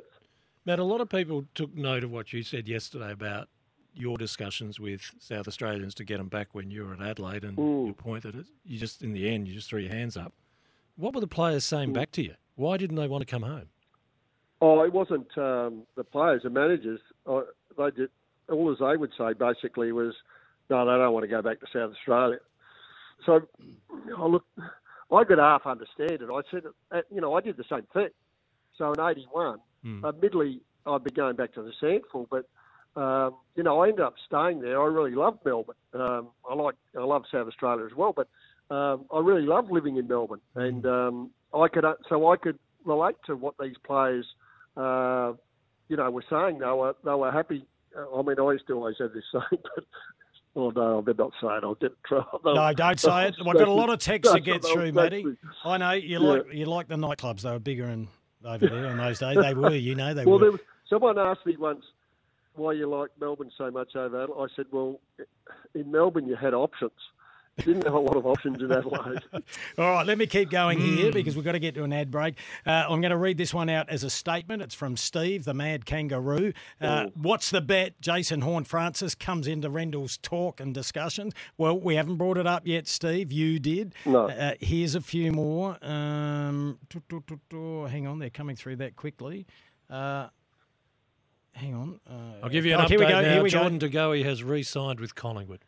Matt, 0.66 0.80
a 0.80 0.84
lot 0.84 1.02
of 1.02 1.10
people 1.10 1.46
took 1.56 1.76
note 1.76 2.04
of 2.04 2.12
what 2.12 2.32
you 2.32 2.42
said 2.44 2.68
yesterday 2.68 3.12
about 3.12 3.50
your 3.94 4.18
discussions 4.18 4.80
with 4.80 5.02
South 5.20 5.48
Australians 5.48 5.94
to 5.96 6.04
get 6.04 6.18
them 6.20 6.28
back 6.30 6.50
when 6.54 6.72
you 6.72 6.86
were 6.86 6.94
at 6.94 7.02
Adelaide, 7.02 7.44
and 7.44 7.58
Mm. 7.58 7.86
your 7.86 7.96
point 7.96 8.24
that 8.24 8.36
it, 8.36 8.46
you 8.64 8.78
just 8.78 9.02
in 9.02 9.14
the 9.14 9.28
end 9.28 9.48
you 9.48 9.54
just 9.56 9.68
threw 9.68 9.80
your 9.80 9.92
hands 9.92 10.16
up. 10.16 10.32
What 10.96 11.14
were 11.16 11.22
the 11.22 11.28
players 11.28 11.64
Mm. 11.64 11.68
saying 11.68 11.94
back 11.94 12.12
to 12.12 12.24
you? 12.24 12.36
Why 12.56 12.78
didn't 12.78 12.98
they 12.98 13.08
want 13.08 13.22
to 13.22 13.26
come 13.26 13.42
home? 13.42 13.70
Oh, 14.62 14.82
it 14.84 14.94
wasn't 14.94 15.36
um, 15.38 15.84
the 15.96 16.04
players, 16.04 16.44
the 16.44 16.50
managers. 16.50 17.00
They 17.80 17.92
did 17.92 18.10
all 18.50 18.72
as 18.72 18.80
they 18.80 18.98
would 18.98 19.12
say 19.18 19.34
basically 19.34 19.92
was, 19.92 20.14
no, 20.70 20.86
they 20.86 20.92
don't 20.92 21.14
want 21.14 21.24
to 21.24 21.28
go 21.28 21.42
back 21.42 21.60
to 21.60 21.68
South 21.74 21.92
Australia. 21.92 22.40
So, 23.26 23.42
I 24.18 24.26
look, 24.26 24.46
I 25.12 25.24
could 25.24 25.40
half 25.40 25.66
understand 25.66 26.12
it. 26.12 26.30
I 26.32 26.42
said, 26.52 26.64
uh, 26.92 27.02
you 27.14 27.22
know, 27.22 27.34
I 27.34 27.42
did 27.42 27.58
the 27.58 27.66
same 27.70 27.88
thing. 27.94 28.10
So 28.78 28.94
in 28.94 29.00
'81, 29.00 29.60
Mm. 29.86 30.04
admittedly, 30.04 30.60
I'd 30.86 31.06
be 31.06 31.12
going 31.12 31.38
back 31.38 31.54
to 31.54 31.62
the 31.62 31.72
Sandful, 31.80 32.28
but 32.30 32.46
um, 33.00 33.36
you 33.56 33.64
know, 33.64 33.82
I 33.82 33.88
ended 33.88 34.02
up 34.04 34.16
staying 34.26 34.60
there. 34.60 34.82
I 34.82 34.86
really 34.88 35.16
loved 35.16 35.46
Melbourne. 35.46 35.76
Um, 35.94 36.30
I 36.50 36.54
like, 36.54 36.76
I 36.98 37.04
love 37.04 37.24
South 37.32 37.48
Australia 37.48 37.86
as 37.86 37.96
well, 37.96 38.14
but 38.14 38.28
um, 38.76 39.06
I 39.14 39.20
really 39.20 39.44
loved 39.46 39.72
living 39.72 39.96
in 39.96 40.08
Melbourne, 40.08 40.42
and 40.56 40.86
um, 40.86 41.30
I 41.54 41.70
could, 41.70 41.86
uh, 41.86 41.94
so 42.10 42.30
I 42.30 42.36
could 42.36 42.60
relate 42.84 43.16
to 43.28 43.38
what 43.38 43.56
these 43.58 43.78
players, 43.86 44.26
uh, 44.76 45.34
you 45.90 45.98
know, 45.98 46.10
we 46.10 46.16
were 46.16 46.26
saying. 46.30 46.60
They 46.60 46.66
were, 46.66 46.96
they 47.04 47.14
were 47.14 47.32
happy. 47.32 47.66
Uh, 47.96 48.20
I 48.20 48.22
mean, 48.22 48.40
I 48.40 48.52
used 48.54 48.68
to 48.68 48.74
always 48.74 48.96
have 49.00 49.14
this 49.14 49.24
saying, 49.32 49.44
but. 49.76 49.84
Oh 50.56 50.72
no, 50.72 51.02
better 51.04 51.16
not 51.16 51.32
say 51.40 51.48
it. 51.58 51.64
I'll 51.64 51.76
get 51.76 51.92
in 51.92 51.98
trouble. 52.08 52.40
No, 52.44 52.74
don't 52.76 53.00
say 53.00 53.28
it. 53.28 53.36
I've 53.40 53.54
got 53.54 53.68
a 53.68 53.72
lot 53.72 53.92
of 53.92 54.00
texts 54.00 54.34
to 54.34 54.40
get 54.40 54.66
through, 54.66 54.92
Matty. 54.94 55.24
I 55.64 55.78
know 55.78 55.92
you 55.92 56.20
Yeah. 56.20 56.28
like 56.28 56.54
you 56.54 56.66
like 56.66 56.88
the 56.88 56.96
nightclubs. 56.96 57.42
They 57.42 57.52
were 57.52 57.60
bigger 57.60 57.86
and 57.86 58.08
over 58.44 58.68
there 58.68 58.92
in 58.92 58.98
those 58.98 59.20
days. 59.20 59.38
They 59.40 59.54
were, 59.54 59.76
you 59.76 59.94
know, 59.94 60.14
they 60.16 60.26
well, 60.26 60.40
were. 60.40 60.52
was, 60.52 60.60
someone 60.90 61.20
asked 61.20 61.46
me 61.46 61.56
once 61.58 61.84
why 62.56 62.74
you 62.74 62.90
like 62.90 63.12
Melbourne 63.20 63.52
so 63.58 63.70
much 63.72 63.96
over 63.96 64.24
I 64.24 64.48
said, 64.56 64.66
well, 64.72 65.00
in 65.76 65.92
Melbourne 65.92 66.28
you 66.28 66.36
had 66.36 66.54
options. 66.54 66.92
You 67.66 67.74
didn't 67.74 67.84
have 67.86 67.94
a 67.94 68.00
lot 68.00 68.16
of 68.16 68.26
options 68.26 68.62
in 68.62 68.72
Adelaide. 68.72 69.22
All 69.78 69.92
right, 69.92 70.06
let 70.06 70.18
me 70.18 70.26
keep 70.26 70.50
going 70.50 70.80
here 70.80 71.12
because 71.12 71.36
we've 71.36 71.46
got 71.46 71.54
to 71.54 71.60
get 71.60 71.76
to 71.76 71.84
an 71.84 71.94
ad 71.94 72.12
break. 72.12 72.36
Uh, 72.66 72.86
I'm 72.90 73.02
going 73.02 73.12
to 73.12 73.18
read 73.18 73.38
this 73.38 73.54
one 73.54 73.70
out 73.70 73.90
as 73.90 74.04
a 74.04 74.10
statement. 74.10 74.62
It's 74.62 74.76
from 74.76 74.98
Steve, 74.98 75.46
the 75.46 75.54
mad 75.54 75.86
kangaroo. 75.86 76.54
Uh, 76.82 77.08
what's 77.16 77.50
the 77.52 77.62
bet? 77.62 78.00
Jason 78.02 78.42
Horne-Francis 78.42 79.16
comes 79.16 79.48
into 79.48 79.70
Rendell's 79.70 80.18
talk 80.18 80.60
and 80.60 80.74
discussions. 80.74 81.34
Well, 81.58 81.80
we 81.80 81.96
haven't 81.96 82.16
brought 82.18 82.38
it 82.38 82.48
up 82.48 82.66
yet, 82.66 82.88
Steve. 82.88 83.32
You 83.32 83.60
did. 83.60 83.94
No. 84.06 84.30
Uh, 84.30 84.54
here's 84.60 84.96
a 84.96 85.02
few 85.02 85.32
more. 85.32 85.78
Um, 85.82 86.80
hang 87.88 88.08
on, 88.08 88.20
they're 88.20 88.30
coming 88.30 88.56
through 88.56 88.78
that 88.78 88.96
quickly. 88.96 89.46
Uh, 89.90 90.28
hang 91.54 91.74
on. 91.74 92.00
Uh, 92.10 92.44
I'll 92.44 92.50
give 92.50 92.66
you 92.66 92.74
an 92.74 92.82
oh, 92.82 92.84
update 92.86 92.90
here 92.90 93.00
we 93.00 93.06
go. 93.06 93.22
now. 93.22 93.30
Here 93.34 93.44
we 93.44 93.50
Jordan 93.50 93.80
go. 93.80 93.88
De 93.88 93.90
Goey 93.90 94.24
has 94.24 94.44
re-signed 94.44 95.00
with 95.00 95.16
Collingwood. 95.16 95.64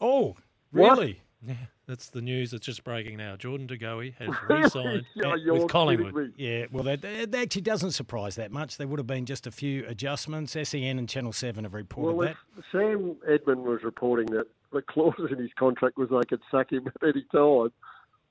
Oh, 0.00 0.36
What? 0.70 0.98
really? 0.98 1.20
Yeah, 1.46 1.54
that's 1.86 2.10
the 2.10 2.20
news 2.20 2.50
that's 2.50 2.66
just 2.66 2.82
breaking 2.82 3.16
now. 3.16 3.36
Jordan 3.36 3.66
De 3.68 3.76
Goey 3.78 4.14
has 4.18 4.28
re-signed 4.48 5.04
Yeah, 5.14 5.34
with 5.52 5.68
Collingwood. 5.68 6.34
Yeah, 6.36 6.66
well, 6.72 6.82
that, 6.84 7.02
that 7.02 7.34
actually 7.34 7.62
doesn't 7.62 7.92
surprise 7.92 8.34
that 8.36 8.50
much. 8.50 8.76
There 8.76 8.88
would 8.88 8.98
have 8.98 9.06
been 9.06 9.24
just 9.24 9.46
a 9.46 9.50
few 9.52 9.84
adjustments. 9.86 10.56
SEN 10.60 10.98
and 10.98 11.08
Channel 11.08 11.32
7 11.32 11.62
have 11.64 11.74
reported 11.74 12.16
Well, 12.16 12.26
that. 12.28 12.36
if 12.58 12.64
Sam 12.72 13.16
Edmund 13.28 13.62
was 13.62 13.82
reporting 13.84 14.26
that 14.34 14.46
the 14.72 14.82
clause 14.82 15.14
in 15.30 15.38
his 15.38 15.50
contract 15.58 15.96
was 15.96 16.08
they 16.10 16.26
could 16.28 16.40
sack 16.50 16.72
him 16.72 16.88
at 16.88 17.08
any 17.08 17.22
time. 17.32 17.72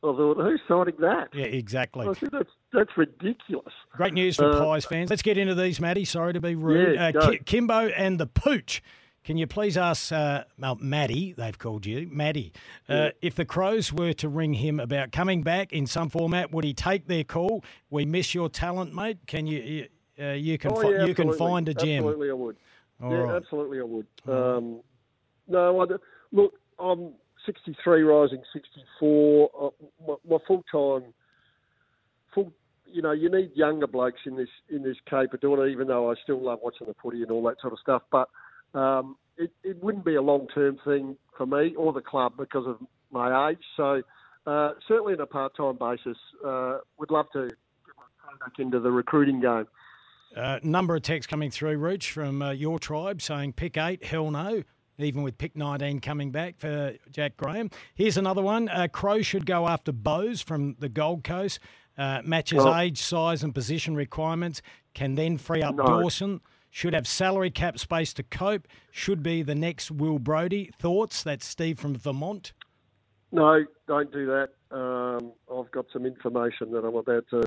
I 0.04 0.14
thought, 0.14 0.38
who's 0.38 0.62
signing 0.68 0.94
that? 1.00 1.30
Yeah, 1.34 1.46
exactly. 1.46 2.08
I 2.08 2.14
said, 2.14 2.30
that's, 2.32 2.52
that's 2.72 2.96
ridiculous. 2.98 3.74
Great 3.94 4.14
news 4.14 4.36
for 4.36 4.52
Uh, 4.52 4.60
Pies 4.60 4.86
fans. 4.86 5.10
Let's 5.10 5.24
get 5.24 5.40
into 5.40 5.56
these, 5.56 5.80
Matty. 5.80 6.06
Sorry 6.06 6.34
to 6.34 6.40
be 6.42 6.54
rude. 6.56 6.96
Yeah, 6.96 7.08
uh, 7.08 7.12
go. 7.12 7.32
Kimbo 7.46 7.88
and 7.88 8.20
the 8.20 8.28
Pooch. 8.28 8.82
Can 9.28 9.36
you 9.36 9.46
please 9.46 9.76
ask 9.76 10.14
uh, 10.14 10.46
well, 10.58 10.78
Maddie, 10.80 11.34
they've 11.34 11.60
called 11.60 11.86
you, 11.86 12.08
Maddie, 12.10 12.54
uh, 12.88 13.10
if 13.22 13.36
the 13.36 13.44
Crows 13.44 13.92
were 13.92 14.14
to 14.14 14.30
ring 14.30 14.54
him 14.54 14.80
about 14.80 15.12
coming 15.12 15.44
back 15.44 15.74
in 15.74 15.86
some 15.86 16.08
format, 16.08 16.54
would 16.54 16.64
he 16.64 16.74
take 16.74 17.08
their 17.08 17.26
call? 17.26 17.62
We 17.90 18.06
miss 18.06 18.34
your 18.34 18.48
talent, 18.48 18.96
mate. 18.96 19.18
Can 19.28 19.46
you 19.46 19.90
uh, 20.18 20.28
you 20.28 20.58
can 20.58 20.72
Oh, 20.72 20.82
fi- 20.82 21.06
you 21.06 21.14
can 21.14 21.34
find 21.34 21.68
a 21.68 21.74
gem? 21.74 22.06
Absolutely, 22.06 22.30
I 22.30 22.34
would. 22.36 22.56
All 23.04 23.12
yeah, 23.12 23.18
right. 23.18 23.36
absolutely, 23.36 23.82
I 23.82 23.84
would. 23.84 24.08
Um, 24.30 24.80
no, 25.50 25.82
I, 25.82 25.86
look, 26.32 26.54
I'm 26.80 27.12
63 27.46 28.04
rising 28.04 28.42
64. 28.54 29.50
Uh, 29.60 29.70
my, 30.08 30.16
my 30.30 30.38
full 30.48 30.64
time, 30.72 31.14
full. 32.34 32.54
You 32.86 33.02
know, 33.02 33.12
you 33.12 33.30
need 33.30 33.52
younger 33.56 33.88
blokes 33.88 34.22
in 34.26 34.38
this 34.38 34.48
in 34.70 34.84
this 34.84 34.96
caper 35.06 35.36
doing 35.36 35.68
it. 35.68 35.72
Even 35.74 35.90
though 35.90 36.10
I 36.10 36.14
still 36.24 36.42
love 36.42 36.60
watching 36.64 36.88
the 36.88 36.96
footy 37.04 37.24
and 37.24 37.32
all 37.32 37.44
that 37.44 37.60
sort 37.60 37.74
of 37.74 37.80
stuff, 37.80 38.04
but 38.10 38.30
um, 38.74 39.18
it, 39.38 39.52
it 39.64 39.82
wouldn't 39.84 40.06
be 40.06 40.16
a 40.16 40.22
long 40.22 40.48
term 40.54 40.80
thing 40.84 41.16
for 41.38 41.46
me 41.46 41.76
or 41.76 41.94
the 41.94 42.02
club 42.02 42.34
because 42.38 42.66
of 42.66 42.78
my 43.12 43.50
age. 43.50 43.60
So 43.76 44.02
uh, 44.46 44.72
certainly 44.88 45.14
on 45.14 45.22
a 45.22 45.26
part 45.26 45.56
time 45.56 45.78
basis, 45.78 46.18
uh, 46.46 46.80
would 46.98 47.12
love 47.12 47.28
to 47.34 47.44
get 47.44 48.40
back 48.40 48.54
into 48.60 48.80
the 48.80 48.92
recruiting 48.92 49.40
game. 49.42 49.68
Uh, 50.36 50.60
number 50.62 50.96
of 50.96 51.02
texts 51.02 51.30
coming 51.30 51.50
through, 51.50 51.78
Rooch, 51.78 52.12
from 52.12 52.42
uh, 52.42 52.52
your 52.52 52.80
tribe 52.80 53.22
saying 53.22 53.54
pick 53.54 53.78
eight, 53.78 54.04
hell 54.04 54.30
no. 54.32 54.64
Even 55.00 55.22
with 55.22 55.38
pick 55.38 55.56
19 55.56 56.00
coming 56.00 56.32
back 56.32 56.58
for 56.58 56.96
Jack 57.12 57.38
Graham. 57.38 57.70
Here's 57.94 58.18
another 58.18 58.42
one. 58.42 58.68
Uh, 58.68 58.88
Crow 58.92 59.22
should 59.22 59.46
go 59.46 59.68
after 59.68 59.92
Bowes 59.92 60.42
from 60.42 60.76
the 60.80 60.90
Gold 60.90 61.24
Coast. 61.24 61.60
Uh, 61.98 62.22
matches 62.24 62.64
Well- 62.64 62.76
age, 62.76 63.00
size, 63.00 63.44
and 63.44 63.54
position 63.54 63.96
requirements. 63.96 64.62
Can 64.96 65.14
then 65.14 65.38
free 65.38 65.62
up 65.62 65.76
No. 65.76 65.86
Dawson. 65.86 66.42
Should 66.70 66.94
have 66.94 67.08
salary 67.08 67.50
cap 67.50 67.80
space 67.80 68.14
to 68.14 68.24
cope. 68.24 68.68
Should 68.92 69.24
be 69.24 69.42
the 69.42 69.56
next 69.56 69.90
Will 69.92 70.20
Brody. 70.20 70.72
Thoughts? 70.78 71.24
That's 71.24 71.46
Steve 71.46 71.80
from 71.80 71.96
Vermont. 71.96 72.54
No, 73.32 73.64
don't 73.88 74.12
do 74.12 74.26
that. 74.28 74.50
Um, 74.76 75.32
I've 75.54 75.72
got 75.72 75.86
some 75.92 76.06
information 76.06 76.72
that 76.72 76.86
I'm 76.86 76.96
about 76.96 77.26
to 77.32 77.44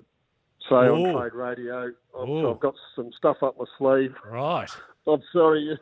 say 0.69 0.75
Ooh. 0.75 1.07
on 1.07 1.21
Trade 1.21 1.35
Radio. 1.35 1.93
I've, 2.19 2.47
I've 2.47 2.61
got 2.61 2.75
some 2.97 3.11
stuff 3.17 3.37
up 3.43 3.57
my 3.59 3.65
sleeve. 3.79 4.15
Right. 4.29 4.69
I'm 5.07 5.23
sorry. 5.33 5.79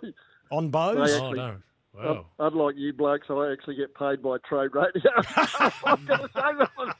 On 0.50 0.68
Bowes? 0.71 0.97
They 0.97 1.18
Oh, 1.21 1.26
actually- 1.28 1.38
no. 1.38 1.57
Wow. 1.95 2.26
Unlike 2.38 2.76
you 2.76 2.92
blokes, 2.92 3.26
I 3.28 3.50
actually 3.50 3.75
get 3.75 3.92
paid 3.97 4.23
by 4.23 4.37
Trade 4.49 4.71
Radio. 4.73 5.11
I'm 5.85 6.04
going 6.07 6.21
to 6.21 6.28
say 6.33 6.42
that 6.59 6.71
one. 6.76 6.92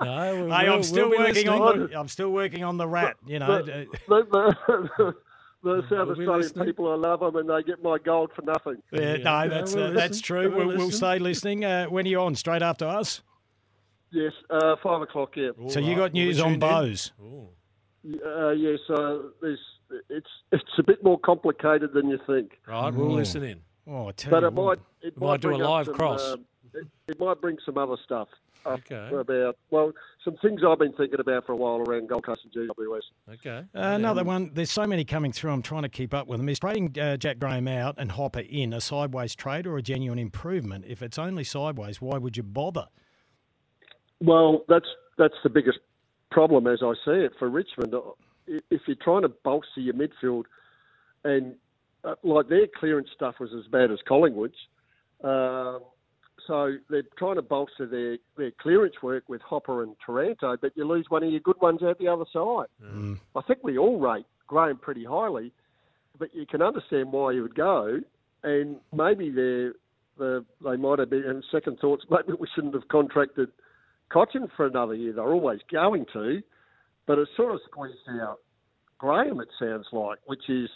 No, 0.00 0.46
Hey, 0.48 0.66
I'm 0.68 0.82
still 0.82 1.10
working 1.10 1.46
on 1.50 1.78
the, 1.90 1.98
I'm 1.98 2.08
still 2.08 2.30
working 2.30 2.64
on 2.64 2.78
the 2.78 2.88
rat. 2.88 3.16
You 3.26 3.38
know, 3.40 3.62
The, 3.62 3.86
the, 4.08 5.14
the, 5.64 5.76
the 5.76 5.82
South 5.88 6.16
We'll 6.16 6.30
Australian 6.30 6.66
people, 6.66 6.92
I 6.92 6.94
love 6.96 7.20
them, 7.20 7.36
and 7.36 7.48
they 7.48 7.62
get 7.62 7.82
my 7.82 7.98
gold 7.98 8.30
for 8.36 8.42
nothing. 8.42 8.82
yeah, 8.92 9.16
Yeah. 9.16 9.22
no, 9.24 9.48
that's 9.48 9.74
uh, 9.74 9.90
that's 9.90 10.20
true. 10.20 10.50
We'll 10.54 10.68
We'll, 10.68 10.76
we'll 10.76 10.90
stay 10.90 11.18
listening. 11.18 11.64
Uh, 11.64 11.86
when 11.86 12.06
are 12.06 12.08
you 12.08 12.20
on? 12.20 12.34
Straight 12.34 12.62
after 12.62 12.86
us. 12.86 13.22
Yes, 14.10 14.32
uh, 14.50 14.76
five 14.82 15.02
o'clock. 15.02 15.30
Yeah, 15.36 15.50
So 15.68 15.80
you 15.80 15.96
got 15.96 16.12
news 16.12 16.38
on 16.40 16.50
tuned 16.50 16.54
in. 16.62 16.68
Bowes. 16.68 17.12
Ooh. 17.20 17.48
uh, 18.24 18.50
yes. 18.50 18.78
Uh, 18.88 19.18
there's, 19.42 19.58
it's 20.08 20.28
it's 20.52 20.64
a 20.78 20.82
bit 20.84 21.02
more 21.02 21.18
complicated 21.18 21.92
than 21.94 22.08
you 22.08 22.18
think. 22.26 22.52
Right, 22.66 22.94
we'll 22.94 23.10
Ooh. 23.10 23.16
listen 23.16 23.42
in. 23.42 23.60
Oh, 23.86 24.08
I 24.08 24.12
tell 24.12 24.30
But 24.30 24.42
you 24.42 24.46
it 24.48 24.52
what. 24.54 24.78
might 24.78 25.06
it 25.08 25.18
We 25.18 25.26
might 25.26 25.40
do 25.40 25.54
a 25.54 25.56
live 25.56 25.86
some, 25.86 25.94
cross. 25.94 26.32
um, 26.32 26.44
it, 26.74 26.86
it 27.08 27.18
might 27.20 27.40
bring 27.40 27.56
some 27.66 27.76
other 27.76 27.96
stuff 28.04 28.28
up 28.28 28.28
Okay. 28.66 29.10
about 29.12 29.56
well, 29.70 29.92
some 30.24 30.36
things 30.40 30.62
I've 30.66 30.78
been 30.78 30.92
thinking 30.94 31.20
about 31.20 31.44
for 31.46 31.52
a 31.52 31.56
while 31.56 31.80
around 31.80 32.08
Gold 32.08 32.24
Coast 32.24 32.40
and 32.44 32.52
GWS. 32.52 33.34
Okay. 33.34 33.58
Uh, 33.74 33.80
another 33.80 34.24
one. 34.24 34.50
There's 34.54 34.70
so 34.70 34.86
many 34.86 35.04
coming 35.04 35.32
through. 35.32 35.52
I'm 35.52 35.62
trying 35.62 35.82
to 35.82 35.88
keep 35.88 36.14
up 36.14 36.26
with 36.26 36.40
them. 36.40 36.48
Is 36.48 36.58
trading 36.58 36.98
uh, 36.98 37.16
Jack 37.16 37.38
Graham 37.38 37.68
out 37.68 37.96
and 37.98 38.12
Hopper 38.12 38.40
in 38.40 38.72
a 38.72 38.80
sideways 38.80 39.34
trade 39.34 39.66
or 39.66 39.76
a 39.76 39.82
genuine 39.82 40.18
improvement? 40.18 40.84
If 40.88 41.02
it's 41.02 41.18
only 41.18 41.44
sideways, 41.44 42.00
why 42.00 42.18
would 42.18 42.36
you 42.36 42.42
bother? 42.42 42.86
Well, 44.20 44.64
that's 44.68 44.86
that's 45.18 45.34
the 45.42 45.50
biggest 45.50 45.78
problem 46.30 46.66
as 46.66 46.80
I 46.82 46.94
see 47.04 47.12
it 47.12 47.32
for 47.38 47.48
Richmond. 47.48 47.94
If 48.46 48.82
you're 48.86 48.96
trying 49.02 49.22
to 49.22 49.28
bolster 49.28 49.80
your 49.80 49.94
midfield, 49.94 50.44
and 51.24 51.54
uh, 52.04 52.14
like 52.22 52.48
their 52.48 52.66
clearance 52.78 53.08
stuff 53.14 53.36
was 53.40 53.50
as 53.58 53.66
bad 53.70 53.90
as 53.90 53.98
Collingwood's, 54.06 54.54
um, 55.22 55.80
so 56.46 56.76
they're 56.90 57.02
trying 57.18 57.36
to 57.36 57.42
bolster 57.42 57.86
their, 57.86 58.18
their 58.36 58.50
clearance 58.60 58.94
work 59.02 59.24
with 59.28 59.40
Hopper 59.42 59.82
and 59.82 59.96
Taranto, 60.04 60.56
but 60.60 60.72
you 60.76 60.86
lose 60.86 61.06
one 61.08 61.22
of 61.22 61.30
your 61.30 61.40
good 61.40 61.60
ones 61.60 61.82
out 61.82 61.98
the 61.98 62.08
other 62.08 62.24
side. 62.32 62.66
I 63.34 63.42
think 63.42 63.60
we 63.62 63.78
all 63.78 63.98
rate 63.98 64.26
Graham 64.46 64.78
pretty 64.78 65.04
highly, 65.04 65.52
but 66.18 66.34
you 66.34 66.46
can 66.46 66.62
understand 66.62 67.12
why 67.12 67.32
he 67.32 67.40
would 67.40 67.54
go, 67.54 67.98
and 68.42 68.76
maybe 68.92 69.30
they're, 69.30 69.72
the 70.18 70.44
they 70.62 70.76
might 70.76 70.98
have 70.98 71.10
been. 71.10 71.24
And 71.24 71.44
second 71.50 71.78
thoughts, 71.80 72.04
maybe 72.10 72.36
we 72.38 72.46
shouldn't 72.54 72.74
have 72.74 72.88
contracted 72.88 73.48
Cotchin 74.12 74.48
for 74.56 74.66
another 74.66 74.94
year. 74.94 75.12
They're 75.12 75.24
always 75.24 75.60
going 75.72 76.06
to, 76.12 76.40
but 77.06 77.18
it's 77.18 77.30
sort 77.36 77.54
of 77.54 77.60
squeezed 77.70 77.96
out 78.20 78.38
Graham. 78.98 79.40
It 79.40 79.48
sounds 79.58 79.86
like, 79.92 80.18
which 80.26 80.48
is 80.48 80.68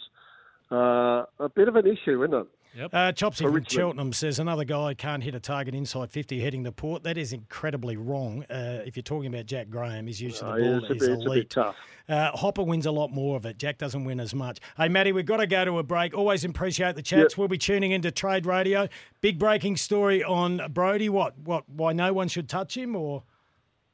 uh, 0.71 1.23
a 1.39 1.49
bit 1.55 1.67
of 1.67 1.75
an 1.75 1.85
issue, 1.85 2.23
isn't 2.23 2.33
it? 2.33 2.47
Uh, 2.93 3.11
Chopsy 3.11 3.43
from 3.45 3.63
Cheltenham 3.63 4.13
says 4.13 4.39
another 4.39 4.63
guy 4.63 4.93
can't 4.93 5.23
hit 5.23 5.33
a 5.35 5.39
target 5.39 5.73
inside 5.73 6.11
50 6.11 6.39
heading 6.39 6.63
the 6.63 6.71
port. 6.71 7.03
That 7.03 7.17
is 7.17 7.33
incredibly 7.33 7.97
wrong. 7.97 8.43
Uh, 8.49 8.81
if 8.85 8.95
you're 8.95 9.03
talking 9.03 9.27
about 9.33 9.47
Jack 9.47 9.69
Graham, 9.69 10.07
his 10.07 10.21
use 10.21 10.41
of 10.41 10.49
Uh, 10.49 10.55
the 10.55 10.61
ball 10.61 10.77
it's, 10.77 10.83
a 10.89 10.93
is 10.93 10.99
bit, 10.99 11.01
it's 11.01 11.03
a 11.03 11.17
bit 11.17 11.25
elite. 11.27 11.49
tough. 11.49 11.75
Uh, 12.07 12.31
Hopper 12.31 12.63
wins 12.63 12.85
a 12.85 12.91
lot 12.91 13.11
more 13.11 13.35
of 13.37 13.45
it. 13.45 13.57
Jack 13.57 13.77
doesn't 13.77 14.03
win 14.03 14.19
as 14.19 14.33
much. 14.35 14.59
Hey, 14.77 14.87
Matty, 14.87 15.11
we've 15.11 15.25
got 15.25 15.37
to 15.37 15.47
go 15.47 15.65
to 15.65 15.79
a 15.79 15.83
break. 15.83 16.15
Always 16.15 16.43
appreciate 16.45 16.95
the 16.95 17.01
chats. 17.03 17.37
We'll 17.37 17.47
be 17.47 17.57
tuning 17.57 17.91
into 17.91 18.11
Trade 18.11 18.45
Radio. 18.45 18.87
Big 19.21 19.37
breaking 19.39 19.77
story 19.77 20.23
on 20.23 20.61
Brody. 20.71 21.09
What? 21.09 21.37
What? 21.39 21.67
Why 21.69 21.93
no 21.93 22.13
one 22.13 22.27
should 22.27 22.47
touch 22.49 22.77
him? 22.77 22.95
Or 22.95 23.23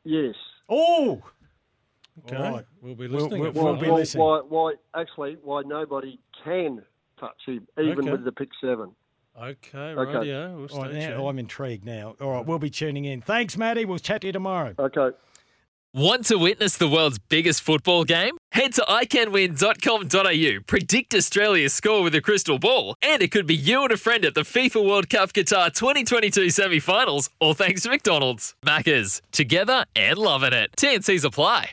Yes. 0.04 0.36
oh, 0.70 1.24
Okay. 2.26 2.38
All 2.38 2.52
right. 2.54 2.66
We'll 2.82 2.96
be 2.96 3.08
We'll- 3.08 3.24
listening. 3.24 3.42
we'll- 3.42 3.52
we'll 3.52 3.76
be 3.76 3.92
listening. 3.92 4.24
why, 4.24 4.40
why? 4.48 4.74
Actually, 4.94 5.38
why 5.44 5.64
nobody 5.66 6.18
can 6.46 6.82
touch 7.20 7.42
even 7.48 7.66
Okay. 7.78 8.12
with 8.12 8.24
the 8.24 8.32
pick 8.32 8.50
seven. 8.62 8.92
Okay, 9.38 9.78
Okay. 9.78 10.18
radio. 10.20 10.56
We'll 10.56 10.72
all 10.72 10.82
right, 10.84 10.92
stay 10.92 11.00
now 11.00 11.18
tuned. 11.18 11.28
I'm 11.30 11.40
intrigued 11.40 11.86
now. 11.86 12.16
All 12.22 12.32
right, 12.32 12.46
we'll 12.46 12.60
be 12.60 12.70
tuning 12.70 13.06
in. 13.06 13.22
Thanks, 13.22 13.58
Matty. 13.58 13.84
We'll 13.86 14.00
chat 14.00 14.22
to 14.22 14.28
you 14.28 14.34
tomorrow. 14.34 14.74
Okay. 14.80 15.10
Want 15.94 16.26
to 16.26 16.38
witness 16.38 16.76
the 16.78 16.90
world's 16.90 17.20
biggest 17.20 17.62
football 17.62 18.04
game? 18.04 18.38
Head 18.52 18.74
to 18.74 18.82
iCanWin.com.au, 18.84 20.60
predict 20.68 21.14
Australia's 21.14 21.74
score 21.74 22.04
with 22.04 22.14
a 22.16 22.22
crystal 22.22 22.60
ball, 22.60 22.96
and 23.02 23.22
it 23.22 23.32
could 23.32 23.48
be 23.48 23.56
you 23.56 23.84
and 23.84 23.92
a 23.94 23.98
friend 23.98 24.26
at 24.26 24.36
the 24.36 24.42
FIFA 24.42 24.86
World 24.86 25.10
Cup 25.10 25.32
Qatar 25.34 25.74
2022 25.74 26.50
semi 26.50 26.80
finals, 26.80 27.30
all 27.40 27.54
thanks 27.54 27.84
to 27.84 27.90
McDonald's. 27.90 28.56
Maccas, 28.66 29.22
together 29.32 29.86
and 29.96 30.18
loving 30.18 30.54
it. 30.54 30.72
TNCs 30.78 31.24
apply. 31.24 31.72